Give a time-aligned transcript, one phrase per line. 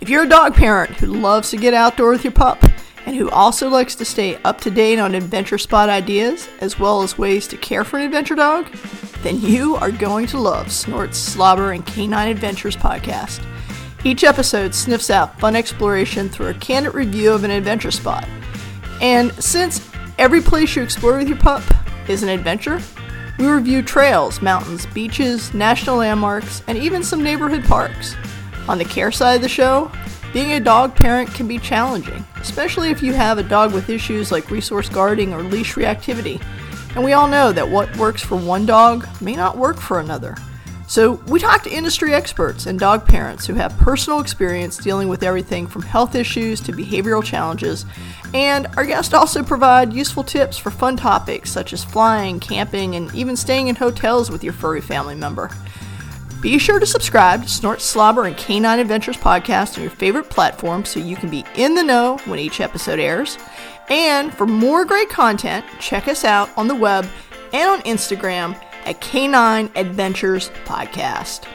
[0.00, 2.62] If you're a dog parent who loves to get outdoor with your pup
[3.06, 7.02] and who also likes to stay up to date on adventure spot ideas as well
[7.02, 8.70] as ways to care for an adventure dog,
[9.22, 13.42] then you are going to love Snorts Slobber and K9 Adventures podcast.
[14.04, 18.28] Each episode sniffs out fun exploration through a candid review of an adventure spot.
[19.00, 21.62] And since every place you explore with your pup
[22.08, 22.80] is an adventure,
[23.38, 28.14] we review trails, mountains, beaches, national landmarks, and even some neighborhood parks.
[28.68, 29.90] On the care side of the show,
[30.32, 34.32] being a dog parent can be challenging, especially if you have a dog with issues
[34.32, 36.42] like resource guarding or leash reactivity.
[36.94, 40.36] And we all know that what works for one dog may not work for another.
[40.86, 45.22] So, we talk to industry experts and dog parents who have personal experience dealing with
[45.22, 47.86] everything from health issues to behavioral challenges,
[48.34, 53.14] and our guests also provide useful tips for fun topics such as flying, camping, and
[53.14, 55.50] even staying in hotels with your furry family member.
[56.44, 60.84] Be sure to subscribe to Snort Slobber and K9 Adventures podcast on your favorite platform
[60.84, 63.38] so you can be in the know when each episode airs.
[63.88, 67.06] And for more great content, check us out on the web
[67.54, 71.48] and on Instagram at K9 Adventures Podcast.